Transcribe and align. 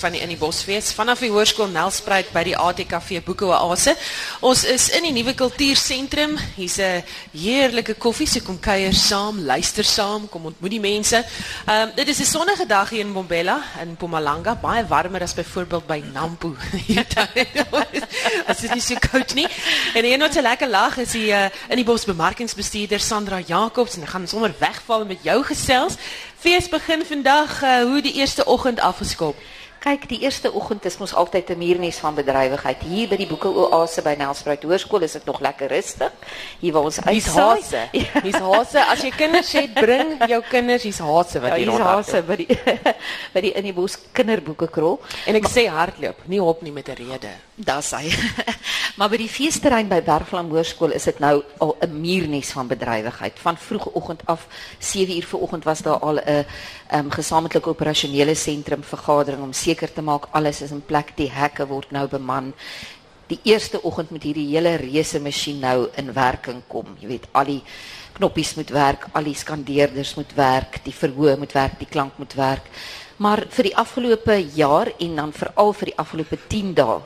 van 0.00 0.14
die 0.16 0.20
in 0.24 0.30
die 0.32 0.38
Bosfees 0.40 0.92
vanaf 0.96 1.20
die 1.20 1.30
hoërskool 1.32 1.68
Nelspruit 1.72 2.30
by 2.32 2.42
die 2.48 2.56
ATKV 2.56 3.20
Boekoase. 3.26 3.94
Ons 4.40 4.64
is 4.64 4.88
in 4.96 5.04
die 5.04 5.12
nuwe 5.12 5.34
kultuursentrum. 5.36 6.38
Hier's 6.56 6.78
'n 6.78 7.04
heerlike 7.32 7.94
koffie, 7.94 8.26
so 8.26 8.40
kom 8.40 8.58
kuier 8.60 8.94
saam, 8.94 9.44
luister 9.44 9.84
saam, 9.84 10.28
kom 10.28 10.46
ontmoet 10.46 10.70
die 10.70 10.80
mense. 10.80 11.24
Ehm 11.66 11.88
um, 11.88 11.92
dit 11.94 12.08
is 12.08 12.20
'n 12.20 12.24
sonnige 12.24 12.66
dag 12.66 12.90
hier 12.90 13.00
in 13.00 13.10
Mbombela 13.10 13.62
in 13.82 13.90
Mpumalanga, 13.90 14.54
baie 14.54 14.86
warmer 14.86 15.22
as 15.22 15.34
byvoorbeeld 15.34 15.86
by 15.86 16.02
Nampo. 16.12 16.56
Dit 18.50 18.62
is 18.62 18.70
nie 18.70 18.80
so 18.80 18.96
koud 19.10 19.34
nie. 19.34 19.46
En 19.94 20.04
een 20.04 20.20
wat 20.20 20.34
so 20.34 20.40
lekker 20.40 20.68
lag 20.68 20.96
is 20.96 21.10
die 21.10 21.30
uh, 21.30 21.48
in 21.68 21.76
die 21.76 21.84
bos 21.84 22.04
bemarkingsbestuurder 22.04 23.00
Sandra 23.00 23.40
Jacobs 23.40 23.96
en 23.96 24.06
gaan 24.06 24.28
sommer 24.28 24.54
wegval 24.58 25.04
met 25.04 25.18
jou 25.22 25.44
gesels. 25.44 25.96
Fees 26.40 26.68
begin 26.68 27.04
vandag 27.06 27.62
uh, 27.62 27.82
hoe 27.82 28.02
die 28.02 28.12
eerste 28.12 28.44
oggend 28.44 28.80
afgeskop. 28.80 29.36
Kyk, 29.80 30.02
die 30.10 30.18
eerste 30.20 30.50
oggend 30.52 30.84
is 30.84 30.98
mos 31.00 31.14
altyd 31.16 31.50
'n 31.50 31.58
muurnes 31.58 31.96
van 32.04 32.14
bedrywigheid. 32.14 32.82
Hier 32.84 33.08
by 33.08 33.16
die 33.16 33.26
Boeke 33.26 33.48
Oase 33.48 34.02
by 34.02 34.12
Nelspruit 34.18 34.62
Hoërskool 34.62 35.00
is 35.00 35.12
dit 35.12 35.24
nog 35.24 35.40
lekker 35.40 35.68
rustig. 35.68 36.12
Hier 36.60 36.72
waar 36.72 36.82
ons 36.82 36.98
Hier's 37.00 37.32
hase. 37.32 37.88
Hier's 38.24 38.36
hase. 38.36 38.84
As 38.84 39.00
jy 39.00 39.10
kinders 39.10 39.52
het, 39.52 39.72
bring 39.72 40.20
jou 40.28 40.42
kinders, 40.50 40.82
hier's 40.82 40.98
hase 40.98 41.40
wat 41.40 41.56
hier 41.56 41.66
rond. 41.66 41.80
Hier's 41.80 42.12
hase 42.12 42.22
by 42.22 42.36
die 42.36 42.58
by 43.34 43.40
die 43.40 43.52
in 43.56 43.64
die 43.64 43.72
bos 43.72 43.96
kinderboeke 44.12 44.68
krol. 44.68 45.00
En 45.24 45.34
ek 45.34 45.48
maar, 45.48 45.54
sê 45.56 45.64
hardloop, 45.72 46.28
nie 46.28 46.40
hop 46.40 46.60
nie 46.60 46.72
met 46.72 46.88
'n 46.88 47.00
rede. 47.00 47.32
Dis 47.56 47.90
hy. 47.96 48.12
maar 48.98 49.08
by 49.08 49.16
die 49.16 49.32
feesterrein 49.32 49.88
by 49.88 50.02
Bergvlam 50.04 50.52
Hoërskool 50.52 50.92
is 50.92 51.08
dit 51.08 51.18
nou 51.24 51.40
al 51.58 51.76
'n 51.80 52.00
muurnes 52.00 52.52
van 52.52 52.68
bedrywigheid. 52.68 53.38
Van 53.40 53.56
vroegoggend 53.56 54.26
af 54.26 54.44
7uur 54.76 55.24
vanoggend 55.24 55.64
was 55.64 55.80
daar 55.80 56.04
al 56.04 56.20
'n 56.20 56.44
um, 56.92 57.10
gesamentlike 57.10 57.70
operasionele 57.70 58.34
sentrum 58.34 58.82
vergadering 58.86 59.42
om 59.42 59.52
seker 59.52 59.92
te 59.92 60.02
maak 60.02 60.28
alles 60.36 60.62
is 60.62 60.72
in 60.74 60.82
plek. 60.84 61.14
Die 61.16 61.30
hekke 61.30 61.66
word 61.70 61.92
nou 61.94 62.06
beman. 62.10 62.52
Die 63.30 63.38
eerste 63.46 63.78
oggend 63.86 64.10
moet 64.10 64.26
hierdie 64.26 64.48
hele 64.50 64.74
reuse 64.80 65.20
masjien 65.22 65.60
nou 65.62 65.88
in 66.00 66.10
werking 66.14 66.64
kom. 66.68 66.96
Jy 67.00 67.12
weet, 67.12 67.28
al 67.32 67.46
die 67.46 67.60
knoppies 68.16 68.56
moet 68.58 68.72
werk, 68.74 69.06
al 69.14 69.28
die 69.28 69.36
skandeerders 69.38 70.16
moet 70.18 70.34
werk, 70.36 70.80
die 70.84 70.94
verhoog 70.94 71.38
moet 71.38 71.54
werk, 71.54 71.78
die 71.78 71.88
klank 71.90 72.18
moet 72.18 72.34
werk. 72.38 72.66
Maar 73.20 73.44
vir 73.52 73.68
die 73.68 73.76
afgelope 73.76 74.36
jaar 74.56 74.90
en 74.98 75.16
dan 75.22 75.32
veral 75.36 75.74
vir 75.76 75.92
die 75.92 75.98
afgelope 76.00 76.38
10 76.48 76.74
dae 76.78 76.98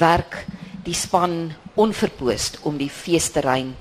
werk 0.00 0.44
die 0.86 0.96
span 0.96 1.52
onverpoost 1.78 2.62
om 2.66 2.78
die 2.80 2.90
feesterrein 2.90 3.74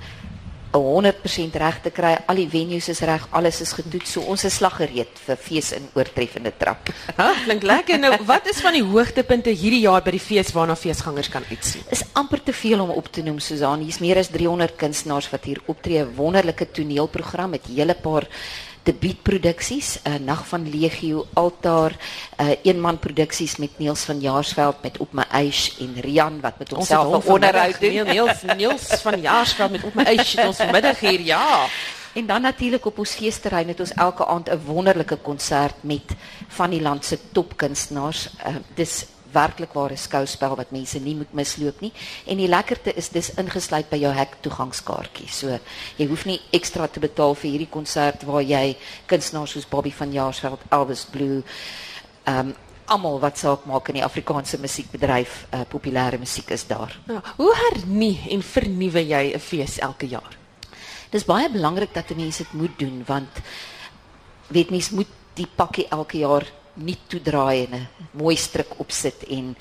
100% 0.74 1.58
reg 1.62 1.80
te 1.82 1.92
kry. 1.94 2.14
Al 2.30 2.42
die 2.42 2.48
venues 2.50 2.90
is 2.92 3.02
reg, 3.08 3.26
alles 3.36 3.62
is 3.62 3.74
getoets. 3.74 4.14
So 4.16 4.22
ons 4.30 4.46
is 4.46 4.60
slaggereed 4.60 5.22
vir 5.26 5.40
fees 5.40 5.72
in 5.78 5.88
oortreffende 5.98 6.54
trap. 6.58 6.92
Ha, 7.18 7.30
klink 7.46 7.66
lekker. 7.66 8.00
Nou, 8.02 8.14
wat 8.30 8.48
is 8.52 8.62
van 8.62 8.78
die 8.78 8.86
hoogtepunte 8.86 9.54
hierdie 9.54 9.84
jaar 9.88 10.04
by 10.06 10.14
die 10.18 10.24
fees 10.24 10.54
waarna 10.56 10.78
feesgangers 10.80 11.32
kan 11.34 11.46
uitsien? 11.50 11.86
Is 11.94 12.06
amper 12.20 12.44
te 12.44 12.54
veel 12.54 12.84
om 12.84 12.94
op 12.94 13.10
te 13.12 13.26
noem, 13.26 13.40
Susan. 13.44 13.82
Hier's 13.86 14.02
meer 14.04 14.22
as 14.22 14.32
300 14.34 14.78
kunstenaars 14.80 15.30
wat 15.34 15.50
hier 15.50 15.62
optree. 15.72 16.06
Wonderlike 16.18 16.70
toneelprogram 16.76 17.58
met 17.58 17.70
hele 17.70 17.98
paar 17.98 18.30
debuutproduksies, 18.90 20.00
'n 20.04 20.10
uh, 20.10 20.20
Nag 20.26 20.48
van 20.48 20.70
Legio, 20.70 21.28
Altaar, 21.34 21.94
uh, 22.42 22.56
eenmanproduksies 22.64 23.58
met 23.58 23.78
Niels 23.78 24.04
van 24.10 24.20
Jaarsveld 24.20 24.82
met 24.82 24.98
Op 24.98 25.14
my 25.14 25.26
ys 25.32 25.78
en 25.80 25.94
Rian 26.02 26.40
wat 26.42 26.60
met 26.60 26.72
homself 26.72 27.26
onderhoud 27.26 27.80
doen. 27.80 28.08
Niels 28.08 28.42
Niels 28.58 28.88
van 29.02 29.22
Jaarsveld 29.22 29.72
met 29.72 29.84
Op 29.84 29.96
ys 29.96 30.34
het 30.34 30.46
ons 30.46 30.58
vanmiddag 30.58 31.00
hier, 31.00 31.22
ja. 31.22 31.68
En 32.14 32.26
dan 32.26 32.42
natuurlik 32.42 32.86
op 32.86 32.98
ons 32.98 33.12
feesterrein 33.12 33.68
het 33.68 33.80
ons 33.80 33.94
elke 33.94 34.26
aand 34.26 34.50
'n 34.50 34.62
wonderlike 34.66 35.18
konsert 35.18 35.76
met 35.82 36.16
van 36.48 36.70
die 36.70 36.82
land 36.82 37.06
se 37.06 37.18
topkunstenaars. 37.32 38.30
Uh, 38.48 38.56
dis 38.74 39.06
werklik 39.34 39.74
ware 39.74 39.98
skouspel 39.98 40.56
wat 40.56 40.72
mense 40.72 41.00
nie 41.00 41.16
moet 41.16 41.34
misloop 41.34 41.82
nie. 41.82 41.92
En 42.26 42.38
die 42.38 42.48
lekkerte 42.48 42.94
is 42.98 43.10
dis 43.10 43.32
ingesluit 43.38 43.90
by 43.90 44.00
jou 44.02 44.14
hek 44.14 44.40
toegangskaartjie. 44.46 45.28
So 45.32 45.60
jy 45.98 46.08
hoef 46.08 46.26
nie 46.26 46.40
ekstra 46.56 46.88
te 46.88 47.00
betaal 47.04 47.36
vir 47.36 47.52
hierdie 47.52 47.70
konsert 47.72 48.26
waar 48.28 48.44
jy 48.44 48.78
kunstenaars 49.08 49.58
soos 49.58 49.70
Bobby 49.70 49.92
van 49.92 50.14
Jaarsveld, 50.14 50.66
Elvis 50.72 51.06
Blue, 51.12 51.44
ehm 52.26 52.50
um, 52.50 52.58
almal 52.90 53.20
wat 53.22 53.38
saak 53.38 53.68
maak 53.70 53.92
in 53.92 54.00
die 54.00 54.06
Afrikaanse 54.06 54.58
musiekbedryf, 54.58 55.44
uh, 55.54 55.62
populêre 55.70 56.18
musiek 56.18 56.50
is 56.50 56.66
daar. 56.66 56.96
Ja, 57.06 57.22
hoe 57.38 57.52
hernie 57.56 58.16
en 58.34 58.42
vernuwe 58.42 59.04
jy 59.06 59.34
'n 59.36 59.40
fees 59.40 59.78
elke 59.78 60.08
jaar? 60.08 60.38
Dis 61.12 61.26
baie 61.26 61.50
belangrik 61.50 61.94
dat 61.94 62.10
mense 62.16 62.44
dit 62.44 62.54
moet 62.54 62.80
doen 62.80 63.04
want 63.06 63.30
weet 64.48 64.70
mens 64.70 64.90
moet 64.90 65.08
die 65.34 65.48
pakkie 65.56 65.88
elke 65.90 66.18
jaar 66.18 66.46
nie 66.80 66.98
toedraai 67.10 67.66
en 67.66 67.74
'n 67.76 67.88
mooi 68.14 68.36
stryk 68.36 68.80
opsit 68.80 69.24
en 69.30 69.56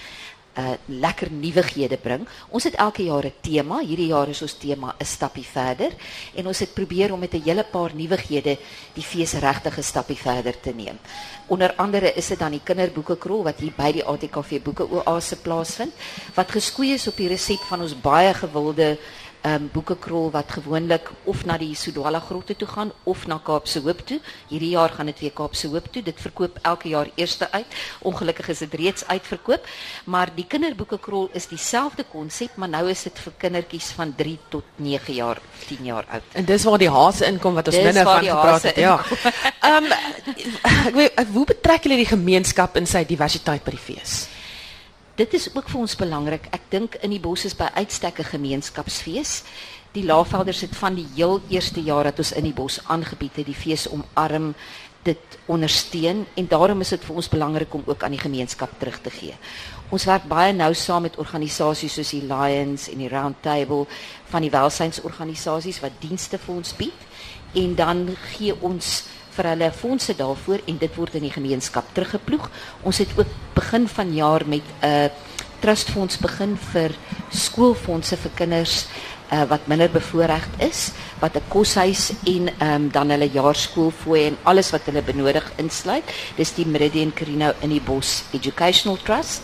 uh, 0.59 0.75
lekker 0.87 1.31
nuwighede 1.31 1.97
bring. 2.03 2.27
Ons 2.51 2.67
het 2.67 2.75
elke 2.75 3.05
jaar 3.05 3.27
'n 3.27 3.33
tema. 3.41 3.79
Hierdie 3.81 4.11
jaar 4.11 4.29
is 4.29 4.43
ons 4.43 4.59
tema 4.59 4.95
'n 4.99 5.05
stappie 5.05 5.47
verder 5.47 5.93
en 6.35 6.47
ons 6.47 6.59
het 6.59 6.75
probeer 6.75 7.13
om 7.13 7.21
met 7.21 7.35
'n 7.35 7.43
hele 7.43 7.65
paar 7.65 7.95
nuwighede 7.95 8.59
die 8.95 9.03
fees 9.03 9.33
regtig 9.33 9.79
'n 9.79 9.83
stappie 9.83 10.17
verder 10.17 10.61
te 10.61 10.73
neem. 10.75 10.99
Onder 11.47 11.75
andere 11.77 12.13
is 12.15 12.27
dit 12.27 12.39
dan 12.39 12.51
die 12.51 12.65
kinderboeke 12.65 13.17
krol 13.17 13.43
wat 13.43 13.61
hier 13.61 13.73
by 13.77 13.93
die 13.93 14.05
ATKV 14.05 14.63
boeke 14.63 14.87
oase 14.91 15.37
plaasvind 15.37 15.93
wat 16.35 16.51
geskoei 16.51 16.93
is 16.93 17.07
op 17.07 17.17
die 17.17 17.29
resep 17.29 17.61
van 17.69 17.81
ons 17.81 18.01
baie 18.01 18.35
gewilde 18.35 18.99
um, 19.47 19.69
boekekrol 19.73 20.31
wat 20.35 20.51
gewoonlik 20.59 21.11
of 21.25 21.45
na 21.47 21.59
die 21.61 21.75
Sodwala 21.79 22.21
grotte 22.21 22.57
toe 22.57 22.69
gaan 22.69 22.93
of 23.05 23.27
na 23.27 23.39
Kaapse 23.45 23.81
Hoop 23.85 24.01
toe. 24.07 24.21
Hierdie 24.49 24.73
jaar 24.75 24.91
gaan 24.95 25.11
dit 25.11 25.21
weer 25.21 25.35
Kaapse 25.35 25.69
Hoop 25.69 25.87
toe. 25.93 26.03
Dit 26.03 26.21
verkoop 26.21 26.59
elke 26.63 26.89
jaar 26.89 27.11
eerste 27.15 27.51
uit. 27.53 27.79
Ongelukkig 28.03 28.49
is 28.49 28.65
dit 28.65 28.75
reeds 28.75 29.07
uitverkoop, 29.07 29.67
maar 30.05 30.33
die 30.35 30.47
kinderboekekrol 30.49 31.29
is 31.39 31.47
dieselfde 31.51 32.05
konsep, 32.09 32.57
maar 32.57 32.69
nou 32.69 32.89
is 32.91 33.03
dit 33.03 33.21
vir 33.25 33.37
kindertjies 33.45 33.91
van 33.97 34.15
3 34.17 34.39
tot 34.49 34.65
9 34.77 35.15
jaar, 35.15 35.41
10 35.69 35.85
jaar 35.85 36.09
oud. 36.09 36.33
En 36.33 36.45
dis 36.45 36.65
waar 36.65 36.79
die 36.79 36.91
hase 36.91 37.27
inkom 37.27 37.55
wat 37.55 37.69
ons 37.69 37.77
binne 37.77 38.05
van 38.09 38.25
gepraat 38.25 38.63
het. 38.63 38.77
Ja. 38.77 38.97
Ehm 39.69 39.85
um, 39.85 39.93
ek 40.89 40.95
weet 40.95 41.33
hoe 41.35 41.47
betrek 41.53 41.87
julle 41.87 42.01
die 42.01 42.11
gemeenskap 42.11 42.77
in 42.77 42.87
sy 42.87 43.05
diversiteit 43.05 43.65
by 43.65 43.77
die 43.77 43.87
fees? 43.91 44.27
dit 45.19 45.35
is 45.35 45.49
ook 45.55 45.67
vir 45.71 45.81
ons 45.83 45.99
belangrik. 45.99 46.47
Ek 46.55 46.69
dink 46.71 46.99
in 47.03 47.11
die 47.11 47.23
bos 47.23 47.45
is 47.49 47.57
by 47.59 47.71
uitstek 47.75 48.21
'n 48.21 48.33
gemeenskapsfees. 48.35 49.43
Die 49.93 50.05
Laagvelders 50.05 50.61
het 50.61 50.77
van 50.77 50.95
die 50.95 51.07
heel 51.15 51.41
eerste 51.49 51.83
jaar 51.83 52.05
dat 52.05 52.19
ons 52.19 52.33
in 52.33 52.45
die 52.45 52.53
bos 52.53 52.79
aangebied 52.87 53.37
het, 53.37 53.47
die 53.47 53.55
fees 53.55 53.89
omarm, 53.89 54.55
dit 55.03 55.39
ondersteun 55.47 56.27
en 56.35 56.47
daarom 56.49 56.81
is 56.81 56.89
dit 56.89 57.05
vir 57.05 57.17
ons 57.17 57.29
belangrik 57.29 57.75
om 57.75 57.83
ook 57.87 58.03
aan 58.03 58.17
die 58.17 58.21
gemeenskap 58.21 58.71
terug 58.79 59.01
te 59.01 59.11
gee. 59.11 59.37
Ons 59.91 60.05
werk 60.05 60.27
baie 60.29 60.53
nou 60.53 60.75
saam 60.75 61.07
met 61.07 61.17
organisasies 61.17 61.95
soos 61.95 62.11
die 62.13 62.27
Lions 62.27 62.89
en 62.93 62.99
die 62.99 63.09
Round 63.09 63.41
Table 63.43 63.87
van 64.29 64.45
die 64.45 64.53
welsynsorganisasies 64.53 65.81
wat 65.81 66.01
dienste 66.03 66.39
vir 66.39 66.55
ons 66.55 66.75
bied 66.77 67.07
en 67.57 67.75
dan 67.79 68.05
gee 68.35 68.57
ons 68.61 69.07
vir 69.39 69.53
hulle 69.53 69.71
fondse 69.73 70.15
daarvoor 70.19 70.65
en 70.67 70.79
dit 70.83 70.95
word 70.99 71.15
in 71.15 71.29
die 71.29 71.33
gemeenskap 71.33 71.95
teruggeploeg. 71.95 72.51
Ons 72.83 72.99
het 72.99 73.15
ook 73.17 73.31
begin 73.55 73.89
van 73.89 74.15
jaar 74.15 74.45
met 74.47 74.67
'n 74.83 74.87
uh, 74.87 75.09
trustfonds 75.61 76.19
begin 76.23 76.57
vir 76.73 76.95
skoolfondse 77.35 78.17
vir 78.17 78.31
kinders 78.35 78.87
uh, 79.33 79.45
wat 79.49 79.67
minder 79.67 79.91
bevoorreg 79.91 80.49
is, 80.59 80.91
wat 81.21 81.37
'n 81.37 81.49
koshuis 81.49 82.13
en 82.25 82.49
um, 82.63 82.91
dan 82.91 83.11
hulle 83.11 83.31
jaarskoolfooi 83.31 84.27
en 84.27 84.39
alles 84.43 84.71
wat 84.71 84.85
hulle 84.85 85.03
benodig 85.03 85.53
insluit. 85.57 86.05
Dis 86.37 86.55
die 86.55 86.67
Meridian 86.67 87.13
Carino 87.13 87.53
in 87.61 87.71
die 87.71 87.81
Bos 87.81 88.25
Educational 88.33 88.99
Trust 89.03 89.43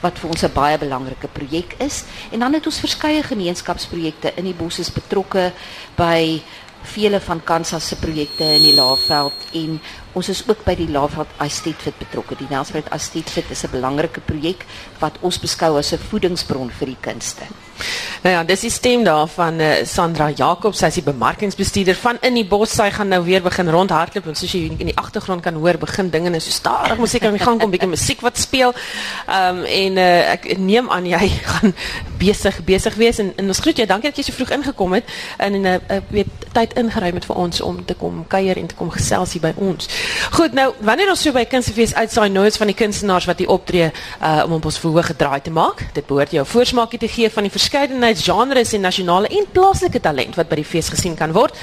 wat 0.00 0.18
vir 0.18 0.30
ons 0.30 0.42
'n 0.42 0.52
baie 0.52 0.78
belangrike 0.78 1.28
projek 1.28 1.74
is. 1.78 2.04
En 2.30 2.38
dan 2.40 2.52
het 2.52 2.66
ons 2.66 2.80
verskeie 2.80 3.22
gemeenskapsprojekte 3.22 4.32
in 4.36 4.44
die 4.44 4.54
bos 4.54 4.78
is 4.78 4.92
betrokke 4.92 5.52
by 5.96 6.42
vele 6.82 7.20
van 7.20 7.44
Kansas 7.44 7.88
se 7.88 7.96
projekte 7.96 8.44
in 8.44 8.62
die 8.62 8.74
Laagveld 8.74 9.34
en 9.52 9.80
ons 10.12 10.28
is 10.28 10.42
ook 10.48 10.64
by 10.64 10.74
die 10.74 10.88
Laagveld 10.88 11.28
Estate 11.38 11.82
Fit 11.82 11.98
betrokke. 11.98 12.36
Die 12.36 12.50
Nelspruit 12.50 12.88
Estate 12.92 13.30
Fit 13.30 13.50
is 13.50 13.64
'n 13.64 13.70
belangrike 13.70 14.20
projek 14.20 14.64
wat 15.00 15.18
ons 15.20 15.38
beskou 15.38 15.78
as 15.78 15.92
'n 15.92 15.98
voedingsbron 15.98 16.70
vir 16.70 16.86
die 16.86 17.00
kunste. 17.00 17.65
Nou 18.22 18.34
ja, 18.34 18.44
dis 18.44 18.60
die 18.66 18.70
stem 18.70 19.04
daar 19.04 19.28
van 19.28 19.60
uh, 19.60 19.72
Sandra 19.84 20.30
Jacobs, 20.30 20.78
sy 20.78 20.90
is 20.90 20.98
die 21.00 21.04
bemarkingsbestuurder 21.06 21.98
van 22.00 22.18
In 22.26 22.34
die 22.34 22.44
Bos. 22.44 22.74
Sy 22.76 22.88
gaan 22.90 23.08
nou 23.12 23.22
weer 23.24 23.42
begin 23.44 23.70
rondhardloop 23.70 24.26
en 24.26 24.38
soos 24.38 24.52
jy 24.52 24.64
in 24.72 24.90
die 24.90 24.96
agtergrond 24.96 25.44
kan 25.44 25.54
hoor, 25.54 25.78
begin 25.78 26.10
dinge 26.10 26.30
net 26.30 26.42
so 26.42 26.50
stadig 26.50 26.98
musiek 26.98 27.24
aan 27.24 27.36
die 27.36 27.44
gang 27.44 27.60
kom, 27.60 27.70
bietjie 27.70 27.90
musiek 27.90 28.24
wat 28.26 28.38
speel. 28.38 28.74
Ehm 29.26 29.62
um, 29.62 29.64
en 29.76 29.98
uh, 30.00 30.32
ek 30.32 30.48
neem 30.58 30.90
aan 30.90 31.06
jy 31.06 31.28
gaan 31.52 31.74
besig 32.18 32.58
besig 32.64 32.94
wees 32.96 33.20
en, 33.22 33.32
en 33.36 33.52
ons 33.52 33.62
groet 33.62 33.82
jou. 33.82 33.86
Dankie 33.86 34.10
dat 34.10 34.18
jy 34.20 34.26
so 34.26 34.36
vroeg 34.36 34.56
ingekom 34.58 34.96
het 34.96 35.16
en 35.36 35.60
'n 35.60 35.66
uh, 35.66 36.00
weet 36.10 36.46
tyd 36.56 36.72
ingeruim 36.80 37.14
het 37.14 37.24
vir 37.28 37.36
ons 37.36 37.60
om 37.60 37.84
te 37.84 37.94
kom 37.94 38.24
kuier 38.32 38.56
en 38.56 38.66
te 38.66 38.74
kom 38.74 38.90
gesels 38.90 39.32
hier 39.36 39.42
by 39.42 39.52
ons. 39.56 39.88
Goed, 40.30 40.56
nou 40.56 40.72
wanneer 40.80 41.10
ons 41.12 41.22
so 41.22 41.32
by 41.32 41.44
Kunstefees 41.44 41.94
uitsaai 41.94 42.30
is 42.46 42.56
van 42.56 42.66
die 42.66 42.76
kunstenaars 42.76 43.26
wat 43.28 43.38
hier 43.38 43.48
optree 43.52 43.90
uh, 43.90 44.42
om 44.44 44.52
op 44.52 44.64
ons 44.64 44.78
verhoog 44.78 45.06
gedraai 45.06 45.40
te 45.40 45.50
maak. 45.50 45.86
Dit 45.92 46.06
behoort 46.06 46.30
jou 46.30 46.46
voorsmaakie 46.46 46.98
te 46.98 47.08
gee 47.08 47.30
van 47.30 47.42
die 47.42 47.52
verskeidenheid 47.66 48.20
genres 48.22 48.72
en 48.76 48.84
nasionale 48.86 49.28
en 49.28 49.46
plaaslike 49.52 50.00
talent 50.00 50.36
wat 50.38 50.48
by 50.50 50.60
die 50.60 50.66
fees 50.66 50.90
gesien 50.92 51.16
kan 51.18 51.32
word. 51.34 51.56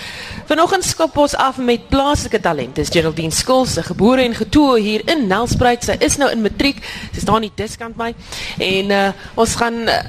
Vanoggend 0.49 0.83
skop 0.83 1.15
ons 1.23 1.35
af 1.39 1.59
met 1.63 1.87
plaaslike 1.91 2.41
talent. 2.43 2.75
Dis 2.75 2.91
Geraldine 2.91 3.31
Skuls, 3.31 3.77
gebore 3.87 4.25
en 4.25 4.35
getoe 4.35 4.79
hier 4.83 5.05
in 5.07 5.27
Nelspruit. 5.31 5.85
Sy 5.85 5.95
is 6.03 6.19
nou 6.19 6.29
in 6.33 6.43
matriek. 6.43 6.83
Sy 7.13 7.23
staan 7.23 7.45
nie 7.45 7.53
diskant 7.55 7.95
by. 7.99 8.11
En 8.59 8.91
uh, 8.91 9.05
ons 9.39 9.55
gaan 9.61 9.79
uh, 9.87 10.01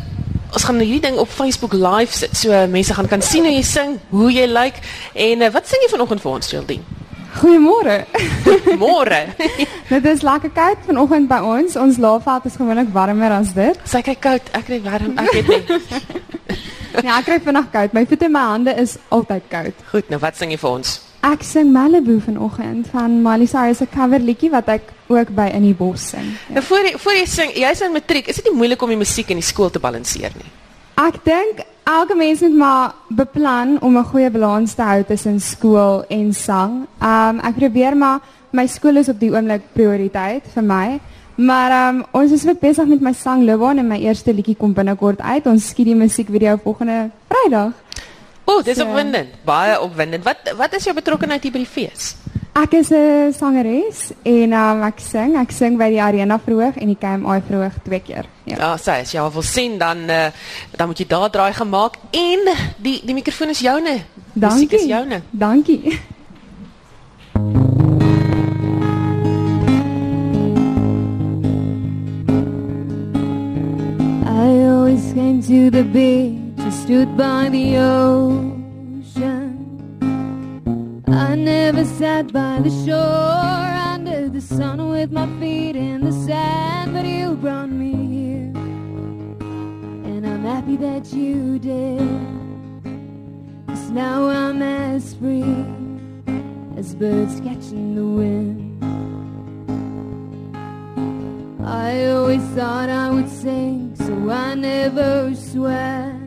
ons 0.55 0.67
gaan 0.67 0.79
hierdie 0.83 1.03
ding 1.03 1.17
op 1.19 1.31
Facebook 1.31 1.75
live 1.75 2.15
sit. 2.15 2.35
So 2.39 2.51
uh, 2.51 2.67
mense 2.71 2.95
gaan 2.95 3.11
kan 3.11 3.23
sien 3.23 3.47
hoe 3.47 3.55
jy 3.55 3.65
sing, 3.67 3.97
hoe 4.11 4.33
jy 4.35 4.51
lyk 4.51 4.83
en 5.15 5.47
uh, 5.47 5.55
wat 5.55 5.71
sing 5.71 5.87
jy 5.87 5.95
vanoggend 5.95 6.23
vir 6.25 6.35
ons, 6.35 6.51
Geraldine? 6.51 7.04
Goeiemôre. 7.35 8.05
Môre. 8.79 9.21
dit 9.93 10.07
is 10.11 10.23
lekker 10.23 10.53
koud 10.55 10.85
vanoggend 10.87 11.29
by 11.31 11.41
ons. 11.43 11.77
Ons 11.81 11.99
laafveld 12.03 12.47
is 12.51 12.59
gewoonlik 12.61 12.93
warmer 12.95 13.35
as 13.41 13.55
dit. 13.57 13.81
Sy 13.89 14.03
kyk 14.07 14.21
koud, 14.23 14.53
ek 14.55 14.69
kry 14.69 14.81
warm, 14.85 15.19
ek 15.19 15.33
weet 15.35 15.75
nie. 15.75 15.81
Ja, 17.03 17.17
ek 17.19 17.25
kry 17.27 17.41
vinnig 17.43 17.67
koud. 17.73 17.95
My 17.97 18.05
voete 18.07 18.29
en 18.29 18.33
my 18.37 18.45
hande 18.53 18.73
is 18.79 18.93
altyd 19.11 19.49
koud. 19.51 19.81
Goed, 19.91 20.13
nou 20.13 20.21
wat 20.23 20.39
sing 20.39 20.53
jy 20.55 20.59
vir 20.63 20.71
ons? 20.77 20.93
Ek 21.27 21.43
sing 21.43 21.73
Malibu 21.75 22.21
vanoggend 22.23 22.87
van 22.93 23.17
Miley 23.25 23.49
Cyrus 23.51 23.81
se 23.83 23.89
cover 23.91 24.23
liedjie 24.23 24.53
wat 24.53 24.69
ek 24.77 24.93
ook 25.11 25.33
by 25.35 25.49
in 25.57 25.67
die 25.67 25.75
bos 25.75 26.05
sing. 26.13 26.29
Nou 26.55 26.63
voor 26.63 26.87
jy 26.87 26.93
voor 27.03 27.19
jy 27.19 27.25
sing, 27.33 27.55
jy's 27.59 27.83
in 27.83 27.97
matriek, 27.97 28.31
is 28.31 28.39
dit 28.39 28.47
nie 28.47 28.55
moeilik 28.61 28.83
om 28.87 28.93
die 28.95 29.01
musiek 29.01 29.33
in 29.35 29.41
die 29.43 29.47
skool 29.47 29.73
te 29.75 29.83
balanseer 29.83 30.37
nie? 30.39 30.53
Ek 31.03 31.19
dink 31.27 31.65
elke 31.85 32.15
mens 32.17 32.41
moet 32.41 32.57
maar 32.57 32.95
beplan 33.09 33.81
om 33.81 33.97
'n 33.97 34.05
goeie 34.05 34.31
balans 34.31 34.75
te 34.75 34.83
hou 34.83 35.05
tussen 35.05 35.41
skool 35.41 36.05
en 36.09 36.33
sang. 36.35 36.87
Um 37.01 37.41
ek 37.41 37.55
probeer 37.57 37.97
maar 37.97 38.21
my 38.51 38.67
skool 38.67 38.97
is 38.97 39.09
op 39.09 39.21
die 39.21 39.31
oomblik 39.31 39.63
prioriteit 39.73 40.43
vir 40.55 40.63
my. 40.63 41.01
Maar 41.37 41.89
um 41.89 42.05
ons 42.11 42.31
is 42.33 42.47
ook 42.49 42.61
besig 42.61 42.87
met 42.87 43.01
my 43.01 43.13
sangloopbaan 43.13 43.79
en 43.79 43.89
my 43.89 43.99
eerste 43.99 44.33
liedjie 44.33 44.57
kom 44.57 44.73
binnekort 44.73 45.21
uit. 45.21 45.47
Ons 45.47 45.69
skiet 45.69 45.87
die 45.87 45.95
musiekvideo 45.95 46.57
volgende 46.63 47.11
Vrydag. 47.29 47.73
O, 48.45 48.53
oh, 48.59 48.63
dis 48.65 48.77
So- 48.77 48.85
opwindend, 48.85 49.29
baie 49.45 49.81
opwindend. 49.81 50.25
Wat 50.25 50.37
wat 50.57 50.75
is 50.75 50.85
jou 50.85 50.95
betrokkeheid 50.95 51.43
hier 51.43 51.53
by 51.53 51.59
die 51.59 51.67
fees? 51.67 52.17
Ek 52.55 52.73
is 52.73 52.91
'n 52.91 53.33
sangeres 53.35 54.13
en 54.23 54.53
um 54.53 54.83
ek 54.87 55.01
sing. 55.01 55.35
Ek 55.37 55.51
sing 55.51 55.77
by 55.77 55.89
die 55.91 56.01
Arena 56.01 56.39
verhoog 56.39 56.77
en 56.79 56.87
die 56.87 56.97
KMI 56.97 57.41
verhoog 57.49 57.83
twee 57.83 58.01
keer. 58.01 58.27
Ja. 58.45 58.57
Ja, 58.57 58.77
sê 58.79 59.01
as 59.03 59.11
jy 59.11 59.21
wil 59.35 59.43
sien 59.43 59.79
dan 59.79 60.07
uh, 60.09 60.31
dan 60.79 60.87
moet 60.87 60.99
jy 60.99 61.07
daar 61.07 61.31
draai 61.31 61.53
gemaak 61.53 61.99
en 62.13 62.55
die 62.79 63.01
die 63.05 63.15
mikrofoon 63.15 63.51
is 63.51 63.59
joune. 63.61 64.05
Musiek 64.35 64.73
is 64.73 64.87
joune. 64.87 65.23
Dankie. 65.33 65.99
I 74.31 74.67
always 74.71 75.13
came 75.13 75.43
to 75.43 75.71
the 75.71 75.83
beach 75.83 76.63
and 76.63 76.73
stood 76.73 77.17
by 77.17 77.49
the 77.51 77.79
ocean. 77.79 78.54
I 81.85 81.87
sat 81.87 82.33
by 82.33 82.61
the 82.61 82.71
shore 82.87 83.69
under 83.93 84.31
the 84.31 84.41
sun 84.41 84.89
with 84.89 85.13
my 85.13 85.27
feet 85.39 85.77
in 85.77 86.01
the 86.01 86.13
sand, 86.13 86.95
but 86.95 87.05
you 87.05 87.35
brought 87.35 87.69
me 87.69 87.93
here. 87.93 88.53
And 90.09 90.27
I'm 90.27 90.45
happy 90.45 90.79
that 90.79 91.13
you 91.13 91.59
did. 91.59 92.01
Cause 93.69 93.91
now 93.91 94.29
I'm 94.29 94.63
as 94.63 95.13
free 95.17 95.67
as 96.79 96.95
birds 96.95 97.39
catching 97.41 97.95
the 97.97 98.07
wind. 98.19 98.83
I 101.67 102.07
always 102.13 102.45
thought 102.57 102.89
I 102.89 103.11
would 103.11 103.29
sing, 103.29 103.95
so 103.97 104.31
I 104.31 104.55
never 104.55 105.35
swear. 105.35 106.19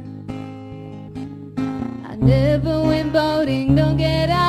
I 2.06 2.16
never 2.16 2.84
went 2.84 3.12
boating, 3.12 3.74
don't 3.74 3.98
get 3.98 4.30
out 4.30 4.47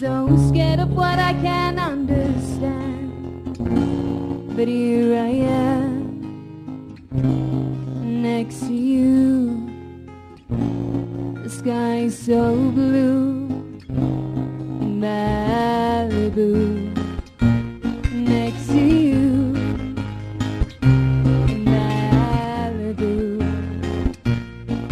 so 0.00 0.34
scared 0.48 0.80
of 0.80 0.90
what 0.96 1.18
I 1.18 1.34
can't 1.42 1.78
understand. 1.78 3.58
But 4.56 4.66
here 4.66 5.14
I 5.14 5.28
am, 5.28 6.96
next 8.22 8.60
to 8.60 8.72
you. 8.72 9.68
The 11.42 11.50
sky 11.50 11.96
is 12.08 12.18
so 12.18 12.54
blue, 12.70 13.46
Malibu. 15.02 16.48
Next 18.10 18.68
to 18.68 18.80
you, 18.80 19.52
Malibu. 21.68 23.12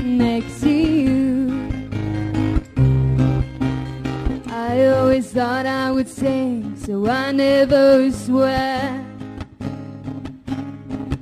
Next 0.05 0.61
to 0.61 0.69
you, 0.71 1.18
thought 5.33 5.67
I 5.67 5.91
would 5.91 6.09
sing, 6.09 6.75
so 6.77 7.07
I 7.07 7.33
never 7.33 8.11
swear. 8.11 9.05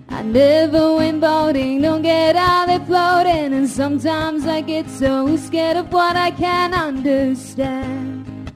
I 0.08 0.22
never 0.22 0.94
went 0.94 1.20
boating, 1.20 1.82
don't 1.82 2.02
get 2.02 2.36
out 2.36 2.66
there 2.66 2.80
floating, 2.86 3.52
and 3.52 3.68
sometimes 3.68 4.46
I 4.46 4.60
get 4.60 4.88
so 4.88 5.36
scared 5.36 5.76
of 5.76 5.92
what 5.92 6.14
I 6.14 6.30
can't 6.30 6.72
understand. 6.72 8.52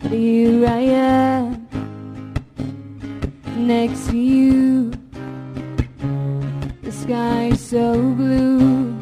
But 0.00 0.12
here 0.12 0.66
I 0.68 0.80
am, 0.80 1.68
next 3.56 4.08
to 4.10 4.16
you. 4.16 4.92
The 6.82 6.92
sky 6.92 7.46
is 7.46 7.60
so 7.60 8.00
blue, 8.00 8.93